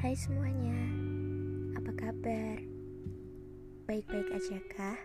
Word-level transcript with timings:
Hai 0.00 0.16
semuanya, 0.16 0.80
apa 1.76 1.92
kabar? 1.92 2.56
Baik-baik 3.84 4.32
aja 4.32 4.56
kah? 4.72 4.96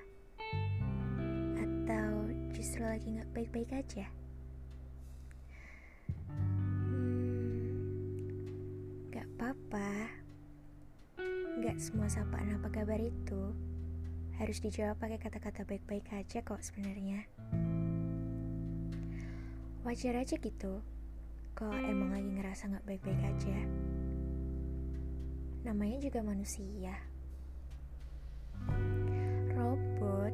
Atau 1.59 2.31
justru 2.55 2.79
lagi 2.79 3.19
gak 3.19 3.27
baik-baik 3.35 3.75
aja? 3.75 4.07
Hmm, 6.31 7.75
gak 9.11 9.27
apa-apa 9.35 10.15
Gak 11.59 11.75
semua 11.75 12.07
sapaan 12.07 12.55
apa 12.55 12.71
kabar 12.71 13.03
itu 13.03 13.51
Harus 14.39 14.63
dijawab 14.63 14.95
pakai 14.95 15.19
kata-kata 15.19 15.67
baik-baik 15.67 16.07
aja 16.15 16.39
kok 16.39 16.63
sebenarnya. 16.63 17.27
Wajar 19.83 20.23
aja 20.23 20.39
gitu 20.39 20.79
Kalau 21.51 21.75
emang 21.83 22.15
lagi 22.15 22.31
ngerasa 22.31 22.71
gak 22.71 22.87
baik-baik 22.87 23.19
aja 23.27 23.59
namanya 25.65 25.97
juga 25.97 26.21
manusia. 26.21 26.93
Robot 29.57 30.33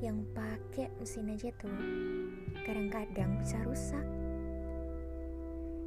yang 0.00 0.24
pakai 0.32 0.88
mesin 0.96 1.28
aja 1.28 1.52
tuh 1.60 1.76
kadang-kadang 2.64 3.36
bisa 3.36 3.60
rusak. 3.68 4.06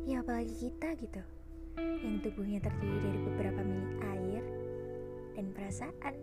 Ya 0.05 0.22
apalagi 0.22 0.54
kita 0.70 0.94
gitu, 1.02 1.22
yang 1.82 2.22
tubuhnya 2.22 2.62
terdiri 2.62 2.98
dari 3.10 3.20
beberapa 3.26 3.62
mili 3.66 3.90
air 4.05 4.44
dan 5.34 5.46
perasaan. 5.49 6.16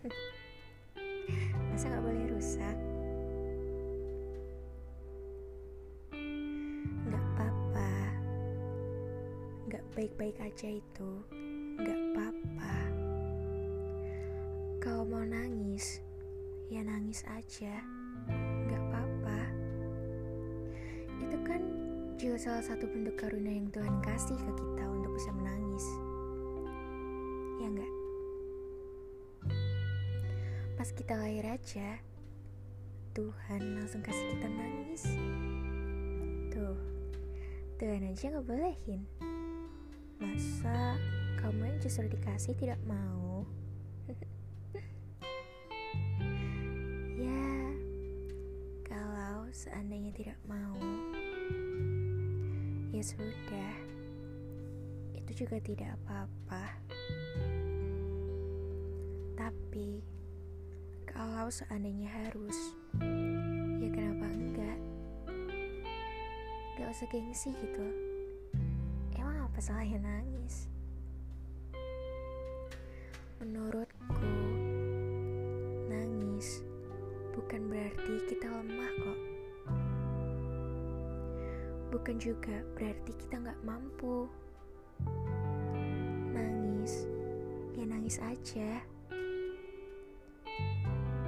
Masa 1.76 1.92
gak 1.92 2.04
boleh 2.08 2.24
rusak? 2.32 2.76
Gak 7.04 7.24
apa-apa, 7.36 7.92
gak 9.68 9.84
baik-baik 9.92 10.40
aja 10.40 10.72
itu. 10.72 11.10
Gak 11.76 12.00
apa-apa. 12.12 12.74
Kalau 14.80 15.04
mau 15.04 15.20
nangis, 15.20 16.00
ya 16.72 16.80
nangis 16.80 17.20
aja. 17.28 17.84
Gak 18.68 18.80
apa-apa. 18.88 19.40
Itu 21.20 21.36
kan 21.44 21.60
juga 22.16 22.40
salah 22.40 22.64
satu 22.64 22.88
bentuk 22.88 23.20
karunia 23.20 23.60
yang 23.60 23.68
Tuhan 23.68 24.00
kasih 24.00 24.40
ke 24.40 24.52
kita 24.56 24.84
untuk 24.88 25.12
bisa 25.12 25.30
menangis. 25.36 25.86
Ya 27.60 27.66
enggak? 27.68 27.92
Pas 30.80 30.88
kita 30.96 31.12
lahir 31.20 31.44
aja, 31.44 32.00
Tuhan 33.12 33.60
langsung 33.76 34.00
kasih 34.00 34.32
kita 34.32 34.48
nangis. 34.48 35.04
Tuh, 36.52 36.76
Tuhan 37.76 38.12
aja 38.12 38.32
nggak 38.32 38.48
bolehin. 38.48 39.04
Masa 40.16 40.96
kamu 41.36 41.68
yang 41.68 41.78
justru 41.84 42.08
dikasih 42.08 42.56
tidak 42.56 42.80
mau. 42.88 43.44
ya, 47.20 47.44
kalau 48.88 49.44
seandainya 49.52 50.10
tidak 50.16 50.40
mau, 50.48 50.80
ya 52.88 53.02
sudah. 53.04 53.74
Itu 55.12 55.44
juga 55.44 55.60
tidak 55.60 55.92
apa-apa. 56.00 56.64
Tapi, 59.36 60.00
kalau 61.04 61.52
seandainya 61.52 62.08
harus, 62.08 62.56
ya 63.76 63.88
kenapa 63.92 64.26
enggak? 64.32 64.78
Gak 66.80 66.88
usah 66.88 67.06
gengsi 67.12 67.52
gitu. 67.52 67.86
Emang 69.20 69.44
apa 69.44 69.58
salahnya 69.60 70.00
nangis? 70.00 70.72
Menurutku, 73.36 74.32
nangis 75.92 76.64
bukan 77.36 77.68
berarti 77.68 78.14
kita 78.32 78.48
lemah 78.48 78.92
kok. 78.96 79.20
Bukan 81.92 82.16
juga 82.16 82.64
berarti 82.72 83.12
kita 83.12 83.36
nggak 83.44 83.60
mampu. 83.60 84.24
Nangis, 86.32 87.04
ya 87.76 87.84
nangis 87.84 88.16
aja. 88.24 88.80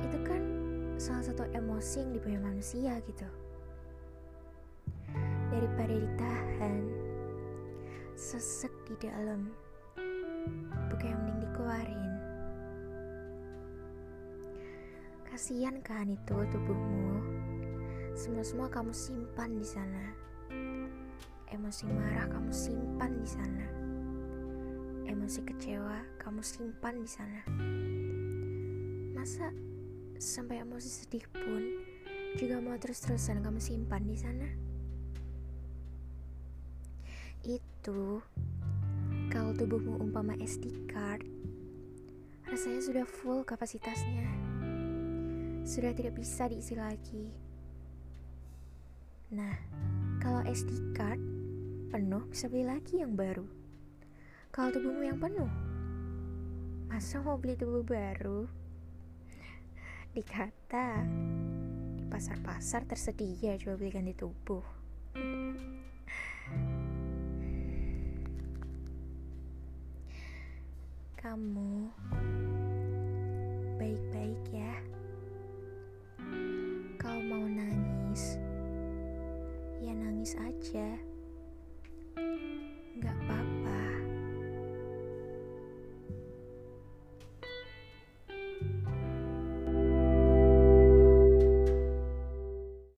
Itu 0.00 0.18
kan 0.24 0.42
salah 0.96 1.28
satu 1.28 1.44
emosi 1.52 2.08
yang 2.08 2.16
dipunya 2.16 2.40
manusia 2.40 2.96
gitu. 3.04 3.28
Daripada 5.52 5.92
ditahan, 5.92 6.88
sesek 8.16 8.72
di 8.88 8.96
dalam 8.96 9.52
bukan 10.88 11.12
yang 11.12 11.22
kasihan 15.38 15.78
kan 15.86 16.10
itu 16.10 16.34
tubuhmu. 16.50 17.22
Semua-semua 18.18 18.66
kamu 18.66 18.90
simpan 18.90 19.54
di 19.54 19.62
sana. 19.62 20.10
Emosi 21.46 21.86
marah 21.86 22.26
kamu 22.26 22.50
simpan 22.50 23.14
di 23.14 23.22
sana. 23.22 23.66
Emosi 25.06 25.38
kecewa 25.46 26.02
kamu 26.18 26.42
simpan 26.42 26.98
di 26.98 27.06
sana. 27.06 27.46
Masa 29.14 29.54
sampai 30.18 30.58
emosi 30.66 30.90
sedih 30.90 31.22
pun 31.30 31.86
juga 32.34 32.58
mau 32.58 32.74
terus-terusan 32.74 33.38
kamu 33.38 33.62
simpan 33.62 34.02
di 34.10 34.18
sana? 34.18 34.48
Itu 37.46 38.26
kalau 39.30 39.54
tubuhmu 39.54 40.02
umpama 40.02 40.34
SD 40.42 40.90
card, 40.90 41.22
rasanya 42.50 42.82
sudah 42.82 43.06
full 43.06 43.46
kapasitasnya. 43.46 44.37
Sudah 45.68 45.92
tidak 45.92 46.16
bisa 46.16 46.48
diisi 46.48 46.72
lagi. 46.72 47.28
Nah, 49.36 49.52
kalau 50.16 50.40
SD 50.48 50.96
card 50.96 51.20
penuh 51.92 52.24
bisa 52.32 52.48
beli 52.48 52.64
lagi 52.64 53.04
yang 53.04 53.12
baru. 53.12 53.44
Kalau 54.48 54.72
tubuhmu 54.72 55.04
yang 55.04 55.20
penuh, 55.20 55.52
masa 56.88 57.20
mau 57.20 57.36
beli 57.36 57.52
tubuh 57.52 57.84
baru? 57.84 58.48
Dikata 60.16 61.04
di 62.00 62.04
pasar-pasar 62.08 62.88
tersedia 62.88 63.60
jual 63.60 63.76
beli 63.76 63.92
ganti 63.92 64.16
tubuh. 64.16 64.64
kamu 71.20 71.92
baik-baik 73.76 74.48
ya. 74.48 74.97
Kalau 76.98 77.22
mau 77.22 77.46
nangis, 77.46 78.34
ya 79.78 79.94
nangis 79.94 80.34
aja. 80.34 80.98